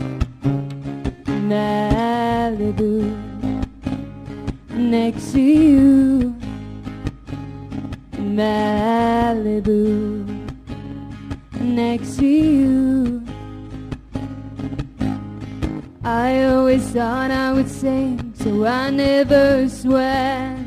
Next 4.74 5.32
to 5.32 5.40
you, 5.40 6.34
Malibu 8.12 9.72
next 11.62 12.18
to 12.18 12.26
you. 12.26 13.22
I 16.04 16.44
always 16.44 16.82
thought 16.90 17.30
I 17.30 17.52
would 17.52 17.68
sing, 17.68 18.32
so 18.36 18.66
I 18.66 18.90
never 18.90 19.68
swear. 19.68 20.58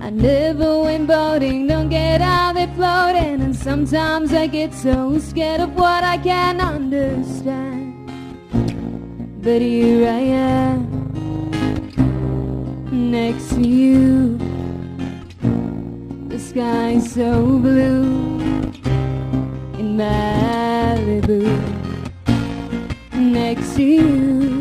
I 0.00 0.10
never 0.10 0.82
went 0.82 1.06
boating, 1.06 1.68
don't 1.68 1.88
get 1.88 2.20
out 2.20 2.54
there 2.54 2.72
floating, 2.74 3.40
and 3.40 3.54
sometimes 3.54 4.32
I 4.32 4.46
get 4.48 4.74
so 4.74 5.18
scared 5.18 5.60
of 5.60 5.74
what 5.74 6.02
I 6.02 6.18
can't 6.18 6.60
understand. 6.60 8.10
But 9.42 9.62
here 9.62 10.08
I 10.08 10.20
am, 10.20 10.89
next 13.10 13.48
to 13.50 13.60
you. 13.60 14.38
The 16.28 16.38
sky's 16.38 17.12
so 17.12 17.58
blue 17.58 18.04
in 19.78 19.96
Malibu 19.96 21.42
next 23.12 23.74
to 23.74 23.82
you 23.82 24.59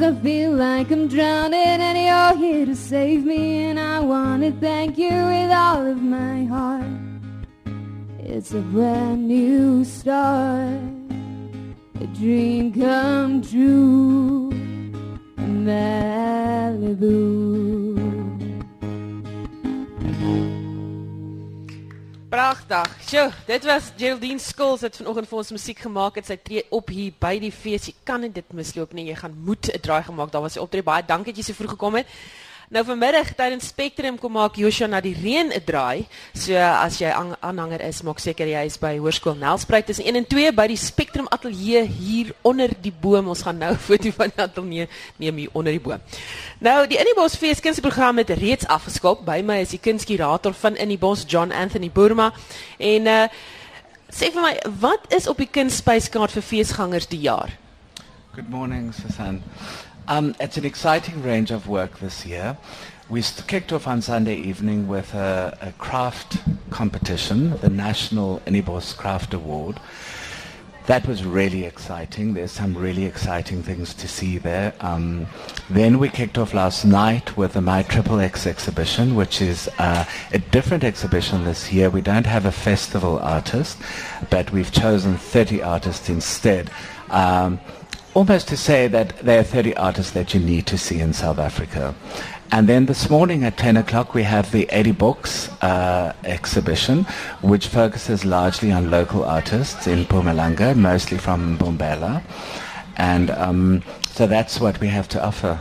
Sometimes 0.00 0.18
I 0.18 0.22
feel 0.22 0.52
like 0.52 0.90
I'm 0.90 1.08
drowning 1.08 1.60
and 1.60 1.98
you're 1.98 2.34
here 2.38 2.64
to 2.64 2.74
save 2.74 3.26
me 3.26 3.64
and 3.64 3.78
I 3.78 4.00
want 4.00 4.42
to 4.42 4.50
thank 4.52 4.96
you 4.96 5.10
with 5.10 5.50
all 5.50 5.86
of 5.86 6.00
my 6.00 6.44
heart. 6.46 6.86
It's 8.18 8.54
a 8.54 8.60
brand 8.60 9.28
new 9.28 9.84
start, 9.84 10.80
a 12.00 12.06
dream 12.14 12.72
come 12.72 13.42
true, 13.42 14.48
Malibu. 15.36 16.30
Pragtig. 22.30 22.86
Sjoe, 23.08 23.32
dit 23.46 23.64
was 23.66 23.88
Geraldine 23.98 24.38
Skuls 24.38 24.84
wat 24.86 24.94
vanoggend 25.00 25.26
vir 25.26 25.38
ons 25.40 25.48
musiek 25.50 25.80
gemaak 25.82 26.20
het. 26.20 26.28
Sy 26.28 26.36
tree 26.38 26.62
op 26.70 26.92
hier 26.94 27.10
by 27.18 27.32
die 27.42 27.50
fees. 27.50 27.88
Jy 27.90 27.94
kan 28.06 28.22
dit 28.22 28.52
misloop 28.54 28.92
nie. 28.94 29.08
Jy 29.08 29.16
gaan 29.18 29.34
moet 29.34 29.66
'n 29.66 29.80
draai 29.82 30.04
gemaak. 30.06 30.30
Daar 30.30 30.46
was 30.46 30.54
'n 30.54 30.62
optrede. 30.62 30.86
Baie 30.86 31.02
dankie 31.02 31.32
dat 31.34 31.42
jy 31.42 31.42
so 31.42 31.58
vroeg 31.58 31.70
gekom 31.74 31.94
het. 31.94 32.06
Nou 32.70 32.84
vanmiddag 32.86 33.32
tydens 33.34 33.66
Spectrum 33.72 34.14
kom 34.22 34.36
maak 34.38 34.54
Joshua 34.60 34.86
na 34.86 35.00
die 35.02 35.10
reën 35.18 35.48
'n 35.50 35.62
draai. 35.66 36.06
So 36.34 36.54
as 36.54 36.98
jy 37.00 37.10
aan- 37.10 37.34
aanhanger 37.42 37.80
is, 37.80 38.02
maak 38.02 38.20
seker 38.20 38.46
jy 38.46 38.64
is 38.64 38.76
by 38.78 38.96
Hoërskool 38.96 39.34
Nelspruit 39.34 39.86
tussen 39.86 40.04
1 40.06 40.14
en 40.16 40.24
2 40.26 40.52
by 40.52 40.66
die 40.68 40.76
Spectrum 40.76 41.26
Ateljee 41.30 41.82
hier 41.84 42.32
onder 42.42 42.68
die 42.80 42.92
boom. 42.92 43.28
Ons 43.28 43.42
gaan 43.42 43.58
nou 43.58 43.72
'n 43.74 43.76
foto 43.76 44.10
van 44.12 44.30
die 44.36 44.42
ateljee 44.44 44.88
neem 45.16 45.36
hier 45.36 45.48
onder 45.52 45.72
die 45.72 45.80
boom. 45.80 45.98
Nou 46.60 46.86
die 46.86 46.98
Innibos 46.98 47.34
Fees 47.36 47.60
kunsteprogram 47.60 48.18
het 48.18 48.30
reeds 48.30 48.66
afgeskop. 48.66 49.24
By 49.24 49.42
my 49.44 49.60
is 49.60 49.70
die 49.70 49.80
kunstkurator 49.80 50.52
van 50.54 50.76
Innibos, 50.76 51.24
John 51.26 51.50
Anthony 51.52 51.90
Burma. 51.90 52.32
En 52.78 53.06
uh 53.06 53.28
sê 54.12 54.30
vir 54.32 54.42
my, 54.42 54.58
wat 54.80 55.12
is 55.12 55.26
op 55.26 55.36
die 55.38 55.48
kunstspyskaart 55.50 56.30
vir 56.30 56.42
feesgangers 56.42 57.06
die 57.08 57.20
jaar? 57.20 57.50
Good 58.34 58.48
morning, 58.48 58.92
Susan. 58.94 59.42
Um, 60.10 60.34
it's 60.40 60.56
an 60.56 60.64
exciting 60.64 61.22
range 61.22 61.52
of 61.52 61.68
work 61.68 62.00
this 62.00 62.26
year. 62.26 62.58
We 63.08 63.22
kicked 63.22 63.72
off 63.72 63.86
on 63.86 64.02
Sunday 64.02 64.34
evening 64.34 64.88
with 64.88 65.14
a, 65.14 65.56
a 65.60 65.70
craft 65.78 66.38
competition, 66.70 67.56
the 67.58 67.70
National 67.70 68.40
Anibos 68.40 68.96
Craft 68.96 69.34
Award. 69.34 69.78
That 70.86 71.06
was 71.06 71.24
really 71.24 71.64
exciting. 71.64 72.34
There's 72.34 72.50
some 72.50 72.76
really 72.76 73.04
exciting 73.04 73.62
things 73.62 73.94
to 73.94 74.08
see 74.08 74.38
there. 74.38 74.74
Um, 74.80 75.28
then 75.68 76.00
we 76.00 76.08
kicked 76.08 76.38
off 76.38 76.54
last 76.54 76.84
night 76.84 77.36
with 77.36 77.52
the 77.52 77.60
My 77.60 77.84
Triple 77.84 78.18
X 78.18 78.48
exhibition, 78.48 79.14
which 79.14 79.40
is 79.40 79.70
uh, 79.78 80.04
a 80.32 80.38
different 80.40 80.82
exhibition 80.82 81.44
this 81.44 81.72
year. 81.72 81.88
We 81.88 82.00
don't 82.00 82.26
have 82.26 82.46
a 82.46 82.52
festival 82.52 83.20
artist, 83.20 83.78
but 84.28 84.50
we've 84.50 84.72
chosen 84.72 85.16
30 85.16 85.62
artists 85.62 86.08
instead. 86.08 86.68
Um, 87.10 87.60
almost 88.14 88.48
to 88.48 88.56
say 88.56 88.88
that 88.88 89.18
there 89.18 89.38
are 89.40 89.44
30 89.44 89.76
artists 89.76 90.12
that 90.12 90.34
you 90.34 90.40
need 90.40 90.66
to 90.66 90.78
see 90.78 91.00
in 91.00 91.12
South 91.12 91.38
Africa. 91.38 91.94
And 92.52 92.68
then 92.68 92.86
this 92.86 93.08
morning 93.08 93.44
at 93.44 93.56
10 93.56 93.76
o'clock 93.76 94.14
we 94.14 94.24
have 94.24 94.50
the 94.50 94.68
80 94.72 94.92
Books 94.92 95.48
uh, 95.62 96.12
exhibition, 96.24 97.04
which 97.42 97.68
focuses 97.68 98.24
largely 98.24 98.72
on 98.72 98.90
local 98.90 99.24
artists 99.24 99.86
in 99.86 100.04
Pumalanga, 100.04 100.76
mostly 100.76 101.18
from 101.18 101.56
Bombela. 101.58 102.22
And 102.96 103.30
um, 103.30 103.82
so 104.10 104.26
that's 104.26 104.60
what 104.60 104.80
we 104.80 104.88
have 104.88 105.08
to 105.08 105.24
offer. 105.24 105.58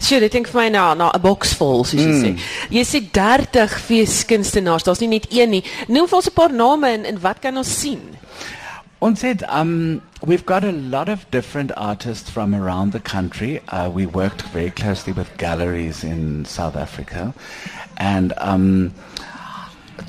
Sjoe, 0.00 0.18
dit 0.18 0.32
klink 0.32 0.48
vir 0.48 0.58
my 0.62 0.68
na 0.72 0.94
na 0.94 1.10
'n 1.14 1.20
boks 1.20 1.52
vol, 1.60 1.84
soos 1.84 2.00
jy 2.00 2.14
sê. 2.16 2.30
Jy 2.72 2.84
sê 2.88 3.00
30 3.12 3.76
feeskunstenaars, 3.86 4.82
daar's 4.82 5.00
nie 5.04 5.12
net 5.12 5.28
een 5.30 5.50
nie. 5.50 5.62
Noem 5.88 6.08
vir 6.08 6.16
ons 6.16 6.26
'n 6.26 6.34
paar 6.34 6.52
name 6.52 6.88
en, 6.88 7.04
en 7.04 7.20
wat 7.20 7.38
kan 7.38 7.56
ons 7.56 7.68
sien? 7.68 8.16
On 9.02 9.16
said, 9.16 9.42
um, 9.48 10.02
we've 10.26 10.44
got 10.44 10.62
a 10.62 10.72
lot 10.72 11.08
of 11.08 11.30
different 11.30 11.72
artists 11.74 12.28
from 12.28 12.54
around 12.54 12.92
the 12.92 13.00
country. 13.00 13.62
Uh, 13.68 13.88
we 13.88 14.04
worked 14.04 14.42
very 14.42 14.70
closely 14.70 15.14
with 15.14 15.34
galleries 15.38 16.04
in 16.04 16.44
South 16.44 16.76
Africa. 16.76 17.32
And 17.96 18.34
um, 18.36 18.92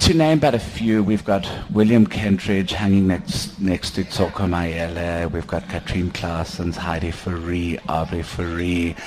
to 0.01 0.13
name 0.13 0.39
but 0.39 0.55
a 0.55 0.59
few, 0.59 1.03
we've 1.03 1.23
got 1.23 1.49
William 1.71 2.05
Kentridge 2.05 2.71
hanging 2.71 3.07
next, 3.07 3.57
next 3.61 3.91
to 3.91 4.03
Tsoko 4.03 4.45
Mayele. 4.45 5.31
We've 5.31 5.47
got 5.47 5.69
Katrine 5.69 6.11
Claessens, 6.11 6.75
Heidi 6.75 7.11
Faree, 7.11 7.79
Aubrey 7.87 8.23
Faree, 8.23 8.97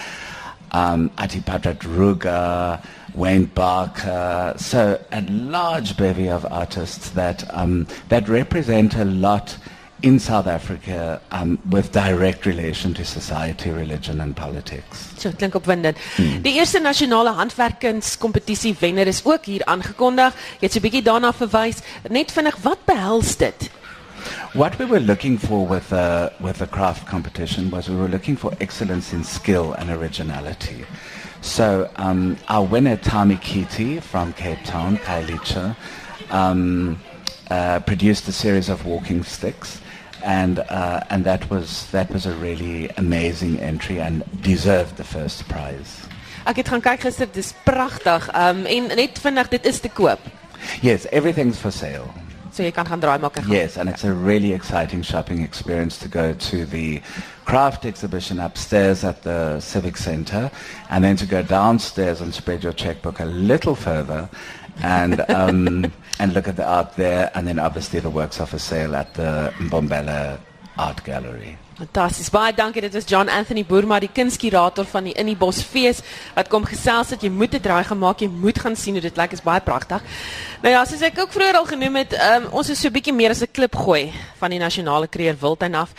um, 0.73 1.11
Atipata 1.19 1.79
Druga, 1.79 2.83
Wayne 3.15 3.45
Barker. 3.45 4.55
So 4.57 4.99
a 5.13 5.21
large 5.31 5.99
bevy 5.99 6.31
of 6.31 6.47
artists 6.51 7.11
that, 7.11 7.45
um, 7.55 7.87
that 8.09 8.31
represent 8.31 8.97
a 8.97 9.05
lot 9.05 9.59
in 10.05 10.21
South 10.21 10.47
Africa 10.47 11.21
um, 11.33 11.59
with 11.71 11.91
direct 11.91 12.45
relation 12.45 12.93
to 12.95 13.05
society, 13.05 13.71
religion 13.71 14.21
and 14.21 14.37
politics. 14.37 15.15
So 15.17 15.31
klink 15.33 15.55
opwindend. 15.55 15.97
Die 16.45 16.53
eerste 16.59 16.81
nasionale 16.81 17.33
handwerkkunskompetisie 17.39 18.75
wenner 18.81 19.07
is 19.07 19.23
ook 19.25 19.49
hier 19.49 19.65
aangekondig. 19.65 20.35
Jy 20.61 20.67
het 20.69 20.73
so 20.73 20.79
'n 20.79 20.83
bietjie 20.83 21.03
daarna 21.03 21.33
verwys. 21.33 21.81
Net 22.11 22.33
vinnig, 22.33 22.57
wat 22.63 22.85
behels 22.85 23.37
dit? 23.37 23.71
What 24.53 24.77
we 24.77 24.87
were 24.87 25.01
looking 25.01 25.41
for 25.41 25.67
with 25.69 25.89
the 25.89 26.33
with 26.41 26.59
the 26.59 26.69
craft 26.69 27.09
competition 27.09 27.71
was 27.71 27.89
we 27.89 27.97
were 27.97 28.11
looking 28.11 28.39
for 28.39 28.53
excellence 28.59 29.15
in 29.17 29.25
skill 29.25 29.75
and 29.79 29.91
originality. 29.91 30.85
So 31.41 31.89
um, 31.97 32.37
our 32.49 32.67
winner 32.67 32.97
Tami 32.97 33.41
Kiti 33.41 34.01
from 34.01 34.33
Cape 34.33 34.65
Town, 34.65 34.99
Kailicha, 34.99 35.77
um, 36.31 36.99
uh, 37.51 37.81
produced 37.81 38.29
a 38.29 38.33
series 38.33 38.69
of 38.69 38.87
walking 38.87 39.25
sticks, 39.25 39.81
and 40.25 40.59
uh, 40.59 41.01
and 41.11 41.25
that 41.25 41.49
was 41.51 41.87
that 41.91 42.11
was 42.11 42.27
a 42.27 42.33
really 42.33 42.89
amazing 42.97 43.61
entry 43.61 44.01
and 44.01 44.25
deserved 44.43 44.97
the 44.97 45.05
first 45.05 45.47
prize. 45.49 46.09
Ek 46.45 46.57
het 46.61 46.69
gaan 46.69 46.83
kyk 46.85 47.07
gister, 47.07 47.29
dis 47.33 47.55
pragtig. 47.65 48.29
Um 48.37 48.65
en 48.69 48.91
net 48.97 49.21
vinnig, 49.21 49.49
dit 49.49 49.67
is 49.67 49.81
te 49.81 49.89
koop. 49.89 50.21
Yes, 50.81 51.07
everything's 51.13 51.59
for 51.59 51.73
sale. 51.73 52.09
So 52.53 52.63
jy 52.63 52.71
kan 52.71 52.87
gaan 52.87 53.01
draai 53.01 53.19
maak 53.19 53.37
en 53.37 53.47
gaan. 53.47 53.53
Yes, 53.53 53.77
and 53.77 53.89
it's 53.89 54.05
a 54.05 54.13
really 54.13 54.53
exciting 54.53 55.03
shopping 55.05 55.43
experience 55.43 55.99
to 55.99 56.09
go 56.09 56.35
to 56.35 56.65
the 56.67 57.01
craft 57.45 57.85
exhibition 57.85 58.39
upstairs 58.39 59.05
at 59.05 59.23
the 59.23 59.59
Civic 59.61 59.97
Center 59.97 60.51
and 60.89 61.05
then 61.05 61.17
to 61.17 61.27
go 61.27 61.43
downstairs 61.43 62.21
and 62.21 62.35
spread 62.35 62.63
your 62.63 62.73
checkbook 62.73 63.21
a 63.21 63.25
little 63.25 63.75
further 63.75 64.29
and 64.83 65.25
um, 65.31 65.93
and 66.19 66.33
look 66.33 66.49
at 66.49 66.57
the 66.57 66.65
art 66.67 66.95
there 66.97 67.31
and 67.35 67.47
then 67.47 67.59
obviously 67.59 68.01
the 68.01 68.11
works 68.11 68.41
are 68.41 68.47
for 68.47 68.59
sale 68.59 68.95
at 68.95 69.15
the 69.15 69.53
Mbombela 69.59 70.39
Art 70.79 71.03
Gallery. 71.05 71.59
Fantasties. 71.75 72.31
Baie 72.31 72.55
dankie. 72.55 72.81
Dit 72.85 72.95
was 72.95 73.05
John 73.07 73.29
Anthony 73.29 73.65
Boerma, 73.67 73.99
die 73.99 74.11
kunskurator 74.15 74.87
van 74.87 75.09
die 75.09 75.15
In 75.19 75.27
die 75.27 75.35
Bos 75.35 75.59
Fees 75.59 76.05
wat 76.37 76.47
kom 76.53 76.63
gesels 76.69 77.11
het. 77.11 77.25
Jy 77.27 77.33
moet 77.35 77.51
dit 77.57 77.63
draai 77.63 77.83
gemaak, 77.89 78.23
jy 78.23 78.29
moet 78.31 78.61
gaan 78.63 78.77
sien 78.79 78.95
hoe 78.95 79.03
dit 79.03 79.17
lyk. 79.19 79.35
Is 79.35 79.43
baie 79.43 79.63
pragtig. 79.65 80.05
Nou 80.63 80.71
ja, 80.73 80.85
soos 80.87 81.03
ek 81.05 81.19
ook 81.19 81.33
vroeër 81.35 81.59
al 81.59 81.67
genoem 81.69 81.99
het, 81.99 82.15
um, 82.15 82.47
ons 82.61 82.71
is 82.71 82.79
so 82.81 82.89
'n 82.89 82.95
bietjie 82.95 83.13
meer 83.13 83.31
as 83.31 83.43
'n 83.43 83.51
klip 83.53 83.75
gooi 83.77 84.13
van 84.39 84.51
die 84.51 84.59
nasionale 84.59 85.09
kreer 85.09 85.37
wildtuin 85.41 85.75
af. 85.75 85.91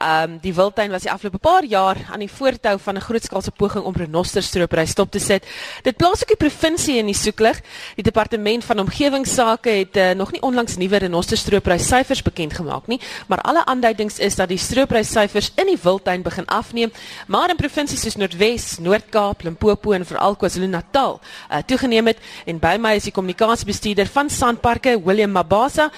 Ehm 0.00 0.30
um, 0.30 0.38
die 0.38 0.54
wildtuin 0.54 0.90
was 0.90 1.02
die 1.02 1.10
afgelope 1.10 1.38
paar 1.38 1.64
jaar 1.64 1.96
aan 2.10 2.20
die 2.20 2.30
voortou 2.30 2.78
van 2.78 2.96
'n 2.96 3.00
grootskaalse 3.00 3.50
poging 3.50 3.84
om 3.84 3.94
renosterstropery 3.94 4.86
stop 4.86 5.10
te 5.10 5.18
sit. 5.18 5.44
Dit 5.82 5.96
plaas 5.96 6.22
ook 6.22 6.38
die 6.38 6.48
provinsie 6.48 6.96
in 6.98 7.06
die 7.06 7.14
soeklig. 7.14 7.60
Die 7.96 8.04
departement 8.04 8.64
van 8.64 8.78
omgewingsake 8.78 9.70
het 9.70 9.96
uh, 9.96 10.10
nog 10.10 10.32
nie 10.32 10.42
onlangs 10.42 10.76
nuwe 10.76 10.96
renosterstropery 10.96 11.78
syfers 11.78 12.22
bekend 12.22 12.54
gemaak 12.54 12.86
nie, 12.86 13.00
maar 13.26 13.40
alle 13.40 13.64
aanduidings 13.64 14.18
is 14.18 14.34
dat 14.34 14.48
die 14.48 14.58
stropery 14.58 15.02
syfers 15.24 15.52
in 15.60 15.70
die 15.72 15.78
wildtuin 15.80 16.22
begin 16.22 16.46
afneem, 16.52 16.92
maar 17.26 17.50
in 17.50 17.56
provinsies 17.60 18.04
soos 18.04 18.18
Noordwes, 18.20 18.78
Noord-Kaap, 18.84 19.44
Limpopo 19.46 19.92
en 19.96 20.06
veral 20.06 20.36
KwaZulu-Natal 20.36 21.18
uh, 21.20 21.62
toegeneem 21.66 22.12
het 22.12 22.22
en 22.46 22.60
by 22.62 22.76
my 22.80 22.94
is 22.98 23.08
die 23.08 23.14
kommunikasiebestuurder 23.14 24.10
van 24.12 24.30
Sandparke, 24.30 24.98
William 25.04 25.32
Mabasa. 25.34 25.90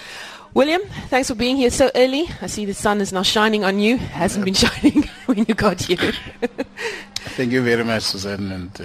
William, 0.56 0.80
thanks 1.10 1.28
for 1.28 1.36
being 1.36 1.58
here 1.58 1.70
so 1.70 1.90
early. 1.94 2.24
I 2.40 2.46
see 2.48 2.64
the 2.64 2.72
sun 2.72 3.00
is 3.00 3.12
now 3.12 3.22
shining 3.22 3.62
on 3.62 3.78
you. 3.78 3.98
Hasn't 3.98 4.44
been 4.44 4.54
shining 4.64 5.08
when 5.26 5.44
you 5.46 5.54
got 5.54 5.82
here. 5.82 6.14
Thank 7.36 7.52
you 7.52 7.62
very 7.62 7.84
much, 7.84 8.04
Suzanne, 8.04 8.52
and 8.52 8.80
uh, 8.80 8.84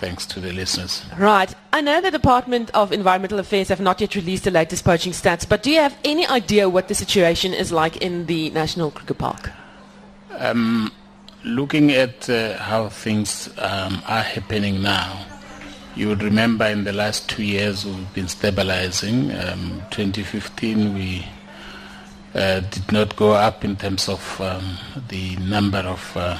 thanks 0.00 0.26
to 0.26 0.40
the 0.40 0.52
listeners. 0.52 1.04
right. 1.18 1.54
I 1.72 1.80
know 1.82 2.00
the 2.00 2.10
Department 2.10 2.70
of 2.74 2.90
Environmental 2.90 3.38
Affairs 3.38 3.68
have 3.68 3.80
not 3.80 4.00
yet 4.00 4.16
released 4.16 4.44
the 4.44 4.50
latest 4.50 4.84
poaching 4.84 5.12
stats, 5.12 5.48
but 5.48 5.62
do 5.62 5.70
you 5.70 5.78
have 5.78 5.96
any 6.02 6.26
idea 6.26 6.68
what 6.68 6.88
the 6.88 6.94
situation 6.94 7.52
is 7.54 7.70
like 7.70 7.98
in 7.98 8.26
the 8.26 8.50
National 8.50 8.90
Cricket 8.90 9.18
Park? 9.18 9.50
Um, 10.38 10.92
looking 11.44 11.90
at 11.92 12.28
uh, 12.30 12.56
how 12.58 12.88
things 12.88 13.48
um, 13.58 14.02
are 14.06 14.22
happening 14.22 14.82
now, 14.82 15.26
you 15.94 16.08
would 16.08 16.22
remember 16.22 16.64
in 16.64 16.84
the 16.84 16.92
last 16.92 17.28
two 17.28 17.42
years 17.42 17.84
we've 17.84 18.14
been 18.14 18.28
stabilizing. 18.28 19.30
Um, 19.32 19.82
2015 19.90 20.94
we 20.94 21.26
uh, 22.34 22.60
did 22.60 22.90
not 22.90 23.14
go 23.16 23.32
up 23.32 23.64
in 23.64 23.76
terms 23.76 24.08
of 24.08 24.40
um, 24.40 24.78
the 25.08 25.36
number 25.36 25.78
of 25.78 26.16
uh, 26.16 26.38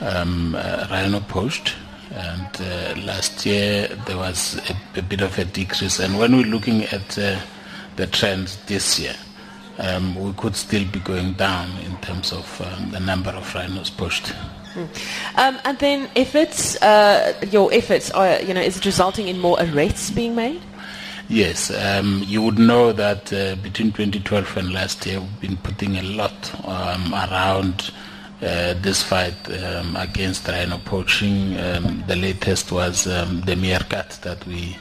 um, 0.00 0.54
uh, 0.54 0.86
rhino 0.90 1.20
poached. 1.20 1.76
And 2.10 2.48
uh, 2.60 2.94
last 3.04 3.44
year 3.44 3.88
there 4.06 4.16
was 4.16 4.58
a, 4.70 4.98
a 4.98 5.02
bit 5.02 5.20
of 5.20 5.38
a 5.38 5.44
decrease. 5.44 5.98
And 5.98 6.18
when 6.18 6.34
we're 6.34 6.44
looking 6.46 6.84
at 6.84 7.18
uh, 7.18 7.38
the 7.96 8.06
trends 8.06 8.56
this 8.64 8.98
year, 8.98 9.14
um, 9.78 10.14
we 10.14 10.32
could 10.34 10.56
still 10.56 10.84
be 10.86 11.00
going 11.00 11.34
down 11.34 11.70
in 11.78 11.96
terms 11.98 12.32
of 12.32 12.60
um, 12.60 12.90
the 12.90 13.00
number 13.00 13.30
of 13.30 13.54
rhinos 13.54 13.90
pushed. 13.90 14.32
Um, 15.36 15.58
and 15.64 15.78
then 15.78 16.10
efforts, 16.14 16.80
uh, 16.82 17.34
your 17.50 17.72
efforts, 17.72 18.10
are, 18.10 18.40
you 18.42 18.54
know, 18.54 18.60
is 18.60 18.76
it 18.76 18.84
resulting 18.84 19.28
in 19.28 19.38
more 19.38 19.56
arrests 19.60 20.10
being 20.10 20.34
made? 20.34 20.60
Yes, 21.28 21.70
um, 21.70 22.22
you 22.26 22.40
would 22.42 22.58
know 22.58 22.92
that 22.92 23.32
uh, 23.32 23.56
between 23.56 23.92
2012 23.92 24.56
and 24.56 24.72
last 24.72 25.04
year, 25.04 25.20
we've 25.20 25.40
been 25.40 25.56
putting 25.58 25.96
a 25.96 26.02
lot 26.02 26.54
um, 26.66 27.12
around 27.12 27.90
uh, 28.40 28.74
this 28.74 29.02
fight 29.02 29.36
um, 29.62 29.94
against 29.96 30.48
rhino 30.48 30.78
poaching. 30.78 31.58
Um, 31.58 32.04
the 32.06 32.16
latest 32.16 32.72
was 32.72 33.06
um, 33.06 33.42
the 33.42 33.56
meerkat 33.56 34.18
that 34.22 34.46
we 34.46 34.78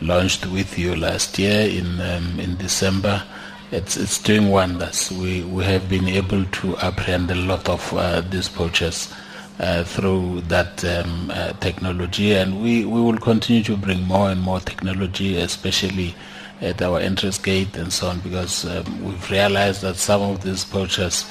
launched 0.00 0.46
with 0.46 0.76
you 0.78 0.96
last 0.96 1.38
year 1.38 1.68
in 1.68 2.00
um, 2.00 2.40
in 2.40 2.56
December. 2.56 3.22
It's 3.72 3.96
it's 3.96 4.18
doing 4.22 4.50
wonders. 4.50 5.10
We 5.10 5.42
we 5.42 5.64
have 5.64 5.88
been 5.88 6.08
able 6.08 6.44
to 6.44 6.76
apprehend 6.78 7.30
a 7.30 7.34
lot 7.34 7.68
of 7.68 7.92
uh, 7.94 8.20
these 8.22 8.48
poachers. 8.48 9.12
Uh, 9.58 9.82
through 9.84 10.42
that 10.42 10.84
um, 10.84 11.30
uh, 11.34 11.50
technology, 11.60 12.34
and 12.34 12.62
we, 12.62 12.84
we 12.84 13.00
will 13.00 13.16
continue 13.16 13.62
to 13.62 13.74
bring 13.74 14.02
more 14.02 14.28
and 14.28 14.42
more 14.42 14.60
technology, 14.60 15.38
especially 15.38 16.14
at 16.60 16.82
our 16.82 17.00
entrance 17.00 17.38
gate 17.38 17.74
and 17.74 17.90
so 17.90 18.08
on, 18.08 18.20
because 18.20 18.66
um, 18.66 19.02
we've 19.02 19.30
realized 19.30 19.80
that 19.80 19.96
some 19.96 20.20
of 20.20 20.42
these 20.42 20.62
poachers, 20.62 21.24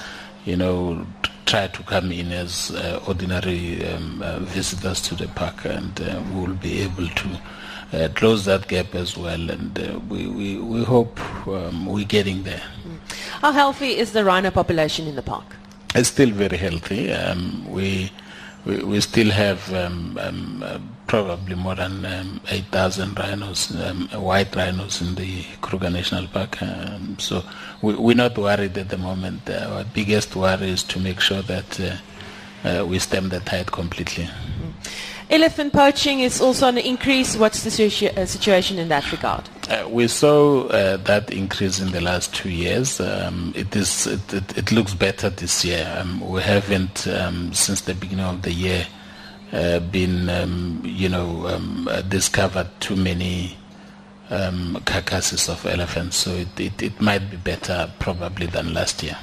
you 0.43 0.55
know, 0.55 1.05
try 1.45 1.67
to 1.67 1.83
come 1.83 2.11
in 2.11 2.31
as 2.31 2.71
uh, 2.71 2.99
ordinary 3.07 3.85
um, 3.89 4.23
uh, 4.23 4.39
visitors 4.39 5.01
to 5.01 5.13
the 5.13 5.27
park, 5.35 5.63
and 5.63 6.01
uh, 6.01 6.19
we 6.33 6.41
will 6.47 6.55
be 6.55 6.81
able 6.81 7.07
to 7.07 7.39
uh, 7.93 8.09
close 8.15 8.45
that 8.45 8.67
gap 8.67 8.95
as 8.95 9.17
well. 9.17 9.49
And 9.49 9.77
uh, 9.79 9.99
we, 10.09 10.27
we, 10.27 10.57
we 10.57 10.83
hope 10.83 11.19
um, 11.47 11.85
we're 11.85 12.05
getting 12.05 12.43
there. 12.43 12.63
How 13.41 13.51
healthy 13.51 13.97
is 13.97 14.11
the 14.11 14.23
rhino 14.23 14.51
population 14.51 15.07
in 15.07 15.15
the 15.15 15.21
park? 15.21 15.55
It's 15.93 16.09
still 16.09 16.31
very 16.31 16.57
healthy. 16.57 17.11
Um, 17.11 17.71
we, 17.71 18.11
we 18.65 18.83
we 18.83 18.99
still 18.99 19.31
have 19.31 19.73
um, 19.73 20.17
um, 20.21 20.63
uh, 20.63 20.79
probably 21.07 21.55
more 21.55 21.75
than 21.75 22.05
um, 22.05 22.41
8,000 22.49 23.17
rhinos, 23.17 23.75
um, 23.75 24.07
white 24.09 24.55
rhinos 24.55 25.01
in 25.01 25.15
the 25.15 25.45
Kruger 25.61 25.89
National 25.89 26.27
Park. 26.27 26.61
Um, 26.61 27.17
so 27.19 27.43
we, 27.81 27.95
we're 27.95 28.15
not 28.15 28.37
worried 28.37 28.77
at 28.77 28.89
the 28.89 28.97
moment. 28.97 29.49
Uh, 29.49 29.69
our 29.71 29.83
biggest 29.83 30.35
worry 30.35 30.69
is 30.69 30.83
to 30.83 30.99
make 30.99 31.19
sure 31.19 31.41
that 31.43 31.79
uh, 31.79 31.95
uh, 32.67 32.85
we 32.85 32.99
stem 32.99 33.29
the 33.29 33.39
tide 33.41 33.71
completely. 33.71 34.27
Elephant 35.29 35.73
poaching 35.73 36.19
is 36.19 36.39
also 36.39 36.67
on 36.67 36.75
the 36.75 36.87
increase. 36.87 37.35
What's 37.35 37.63
the 37.63 38.11
uh, 38.15 38.25
situation 38.25 38.77
in 38.77 38.89
that 38.89 39.11
regard? 39.11 39.49
Uh, 39.69 39.87
we 39.89 40.07
saw 40.07 40.67
uh, 40.67 40.97
that 40.97 41.31
increase 41.31 41.79
in 41.79 41.91
the 41.91 42.01
last 42.01 42.35
two 42.35 42.51
years. 42.51 42.99
Um, 42.99 43.51
it 43.55 43.75
is 43.75 44.05
it, 44.05 44.33
it, 44.33 44.57
it 44.57 44.71
looks 44.71 44.93
better 44.93 45.31
this 45.31 45.65
year. 45.65 45.91
Um, 45.99 46.19
we 46.29 46.41
haven't 46.43 47.07
um, 47.07 47.53
since 47.53 47.81
the 47.81 47.95
beginning 47.95 48.25
of 48.25 48.43
the 48.43 48.51
year 48.51 48.85
uh, 49.51 49.79
been 49.79 50.29
um, 50.29 50.81
you 50.83 51.09
know 51.09 51.47
um, 51.47 51.87
uh, 51.87 52.01
discovered 52.03 52.69
too 52.79 52.95
many 52.95 53.57
um, 54.29 54.79
carcasses 54.85 55.49
of 55.49 55.65
elephants. 55.65 56.17
So 56.17 56.31
it, 56.31 56.59
it, 56.59 56.83
it 56.83 57.01
might 57.01 57.31
be 57.31 57.37
better 57.37 57.91
probably 57.97 58.45
than 58.45 58.75
last 58.75 59.01
year. 59.01 59.17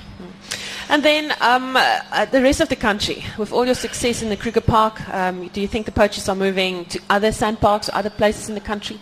And 0.89 1.03
then 1.03 1.33
um, 1.41 1.77
uh, 1.77 2.25
the 2.27 2.43
rest 2.43 2.61
of 2.61 2.69
the 2.69 2.77
country, 2.77 3.25
with 3.39 3.53
all 3.53 3.65
your 3.65 3.75
success 3.75 4.23
in 4.23 4.29
the 4.29 4.37
Kruger 4.37 4.61
Park, 4.61 5.09
um, 5.09 5.49
do 5.49 5.61
you 5.61 5.69
think 5.69 5.87
the 5.87 5.93
poachers 5.93 6.29
are 6.29 6.35
moving 6.35 6.85
to 6.87 7.01
other 7.11 7.33
sand 7.33 7.61
parks 7.61 7.89
or 7.89 7.95
other 7.95 8.11
places 8.11 8.49
in 8.49 8.55
the 8.55 8.61
country? 8.61 8.99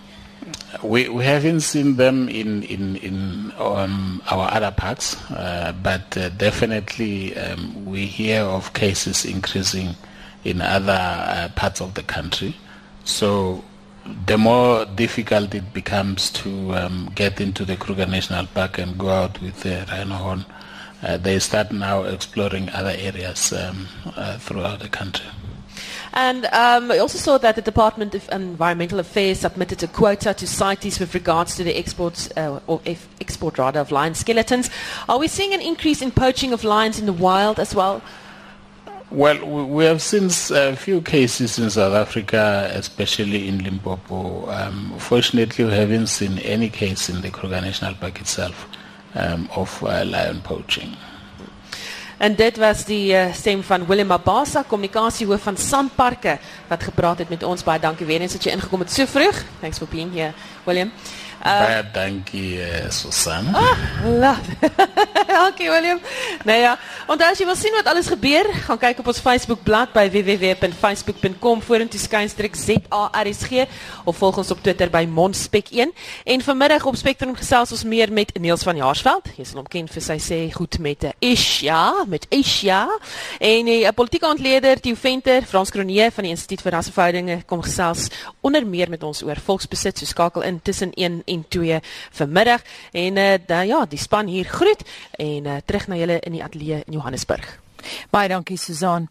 We, 0.83 1.09
we 1.09 1.25
haven't 1.25 1.61
seen 1.61 1.97
them 1.97 2.29
in 2.29 2.63
in 2.63 2.97
in 2.97 3.53
um, 3.59 4.23
our 4.31 4.51
other 4.53 4.71
parks, 4.71 5.21
uh, 5.31 5.75
but 5.83 6.17
uh, 6.17 6.29
definitely 6.31 7.37
um, 7.37 7.85
we 7.85 8.07
hear 8.07 8.43
of 8.43 8.73
cases 8.73 9.25
increasing 9.25 9.97
in 10.45 10.61
other 10.61 10.93
uh, 10.93 11.49
parts 11.57 11.81
of 11.81 11.95
the 11.95 12.03
country. 12.03 12.55
So 13.05 13.65
the 14.27 14.39
more 14.39 14.87
difficult 14.87 15.55
it 15.55 15.73
becomes 15.73 16.31
to 16.31 16.75
um, 16.75 17.13
get 17.15 17.41
into 17.41 17.65
the 17.65 17.77
Kruger 17.77 18.07
National 18.07 18.47
Park 18.47 18.79
and 18.79 18.97
go 18.97 19.09
out 19.09 19.41
with 19.43 19.61
the 19.63 19.87
rhino 19.91 20.15
horn, 20.15 20.45
uh, 21.02 21.16
they 21.16 21.38
start 21.38 21.73
now 21.73 22.02
exploring 22.02 22.69
other 22.71 22.95
areas 22.97 23.52
um, 23.52 23.88
uh, 24.16 24.38
throughout 24.38 24.80
the 24.80 24.88
country. 24.88 25.26
And 26.12 26.47
um, 26.47 26.90
I 26.90 26.99
also 26.99 27.19
saw 27.19 27.38
that 27.38 27.54
the 27.54 27.62
Department 27.62 28.14
of 28.14 28.28
Environmental 28.30 28.99
Affairs 28.99 29.40
submitted 29.40 29.83
a 29.83 29.87
quota 29.87 30.35
to 30.35 30.47
CITES 30.47 30.99
with 30.99 31.14
regards 31.14 31.57
to 31.57 31.64
the 31.64 31.78
exports, 31.78 32.28
uh, 32.37 32.61
or 32.66 32.80
eff- 32.85 33.09
export 33.21 33.59
rather, 33.59 33.80
of 33.80 33.92
lion 33.92 34.14
skeletons. 34.14 34.71
Are 35.09 35.19
we 35.19 35.28
seeing 35.28 35.54
an 35.54 35.61
increase 35.61 36.02
in 36.02 36.11
poaching 36.11 36.52
of 36.52 36.64
lions 36.64 36.99
in 36.99 37.07
the 37.07 37.12
wild 37.12 37.61
as 37.61 37.75
well? 37.75 38.03
Well, 39.12 39.44
we 39.44 39.64
we 39.64 39.85
have 39.85 40.03
seen 40.03 40.31
a 40.53 40.77
few 40.77 41.01
cases 41.01 41.59
in 41.59 41.68
South 41.70 41.94
Africa, 41.94 42.70
especially 42.75 43.48
in 43.48 43.62
Limpopo. 43.62 44.48
Um, 44.51 44.94
fortunately, 44.98 45.64
we 45.64 45.72
haven't 45.72 46.07
seen 46.09 46.38
any 46.38 46.68
case 46.68 47.09
in 47.09 47.20
the 47.20 47.31
Kruger 47.31 47.61
National 47.61 47.94
Park 47.94 48.20
itself 48.20 48.68
um, 49.16 49.49
of 49.55 49.81
uh, 49.83 50.01
lion 50.03 50.40
poaching. 50.40 50.96
En 52.20 52.35
dit 52.37 52.57
was 52.57 52.85
die 52.85 53.12
uh, 53.12 53.33
stem 53.33 53.62
van 53.62 53.87
Willem 53.87 54.07
Mabasa, 54.07 54.62
kommunikasiehoof 54.62 55.42
van 55.42 55.57
Sandparke 55.57 56.38
wat 56.68 56.83
gepraat 56.83 57.18
het 57.18 57.29
met 57.29 57.42
ons. 57.42 57.64
Baie 57.64 57.81
dankie 57.81 58.07
weer 58.07 58.20
eens 58.20 58.33
dat 58.33 58.44
jy 58.44 58.53
ingekom 58.53 58.81
het 58.85 58.92
so 58.92 59.07
vroeg. 59.07 59.44
Thanks 59.61 59.79
for 59.79 59.88
being 59.88 60.12
here, 60.12 60.33
Willem. 60.64 60.92
Baie 61.40 61.81
dankie, 61.96 62.61
uh, 62.61 62.90
Susan. 62.90 63.48
Love. 64.05 64.70
Dankie 65.26 65.70
Willem. 65.70 66.00
Nou 66.44 66.59
ja, 66.59 66.74
onthou 67.09 67.31
as 67.31 67.40
jy 67.40 67.46
wil 67.48 67.57
sien 67.57 67.72
wat 67.79 67.88
alles 67.88 68.11
gebeur, 68.12 68.48
gaan 68.66 68.81
kyk 68.81 69.00
op 69.00 69.09
ons 69.12 69.20
Facebook 69.24 69.62
bladsy 69.64 69.94
by 69.94 70.05
www.facebook.com 70.12 71.62
vorentoe 71.64 72.00
skynstreek 72.00 72.59
ZARSG 72.59 73.64
of 74.05 74.18
volg 74.20 74.40
ons 74.42 74.50
op 74.53 74.61
Twitter 74.61 74.90
by 74.92 75.07
Monspek1 75.09 75.94
en 76.35 76.44
vanmiddag 76.44 76.85
op 76.87 76.98
Spectrum 77.00 77.33
gesels 77.38 77.72
ons 77.72 77.87
meer 77.88 78.12
met 78.12 78.35
Niels 78.37 78.64
van 78.66 78.76
Jaarsveld. 78.76 79.33
Hy 79.37 79.46
is 79.46 79.55
hom 79.57 79.64
ken 79.70 79.88
vir 79.88 80.05
sy 80.05 80.18
sê 80.20 80.40
goed 80.53 80.76
met 80.79 81.09
'n 81.09 81.14
ish 81.24 81.62
ja, 81.64 82.05
met 82.07 82.26
ish 82.29 82.62
ja. 82.68 82.85
En 83.40 83.64
'n 83.66 83.94
politieke 83.94 84.29
ontleder 84.29 84.81
Theo 84.81 84.94
Venter, 84.94 85.42
Frans 85.42 85.70
Kronee 85.70 86.11
van 86.11 86.24
die 86.24 86.31
Instituut 86.31 86.61
vir 86.61 86.72
Rasverhoudinge 86.72 87.42
kom 87.46 87.62
gesels 87.62 88.09
onder 88.40 88.66
meer 88.66 88.90
met 88.90 89.03
ons 89.03 89.22
oor 89.22 89.37
volksbesit. 89.37 89.98
So 89.98 90.07
skakel 90.07 90.42
in 90.42 90.61
tussen 90.62 90.92
1 90.92 91.22
en 91.31 91.47
2 91.49 91.81
vanmiddag 92.21 92.66
en 92.93 93.16
uh, 93.23 93.33
da, 93.47 93.62
ja, 93.66 93.85
die 93.88 94.01
span 94.01 94.31
hier 94.31 94.49
groet 94.51 94.85
en 95.19 95.47
uh, 95.47 95.59
terug 95.64 95.88
na 95.88 95.99
julle 96.01 96.21
in 96.21 96.38
die 96.38 96.45
ateljee 96.45 96.83
in 96.87 96.99
Johannesburg. 96.99 97.59
Baie 98.11 98.29
dankie 98.29 98.59
Susan. 98.59 99.09